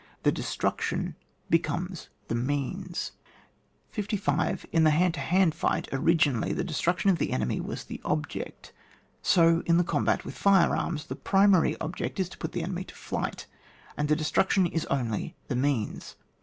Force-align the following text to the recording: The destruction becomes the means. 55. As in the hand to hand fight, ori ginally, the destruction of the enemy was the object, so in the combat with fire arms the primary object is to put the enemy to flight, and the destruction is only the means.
The 0.23 0.31
destruction 0.31 1.15
becomes 1.47 2.09
the 2.27 2.33
means. 2.33 3.11
55. 3.91 4.63
As 4.63 4.69
in 4.71 4.83
the 4.83 4.89
hand 4.89 5.13
to 5.13 5.19
hand 5.19 5.53
fight, 5.53 5.87
ori 5.93 6.15
ginally, 6.15 6.55
the 6.55 6.63
destruction 6.63 7.11
of 7.11 7.19
the 7.19 7.31
enemy 7.31 7.61
was 7.61 7.83
the 7.83 8.01
object, 8.03 8.73
so 9.21 9.61
in 9.67 9.77
the 9.77 9.83
combat 9.83 10.25
with 10.25 10.33
fire 10.35 10.75
arms 10.75 11.05
the 11.05 11.15
primary 11.15 11.79
object 11.79 12.19
is 12.19 12.29
to 12.29 12.39
put 12.39 12.51
the 12.53 12.63
enemy 12.63 12.83
to 12.85 12.95
flight, 12.95 13.45
and 13.95 14.09
the 14.09 14.15
destruction 14.15 14.65
is 14.65 14.85
only 14.87 15.35
the 15.49 15.55
means. 15.55 16.15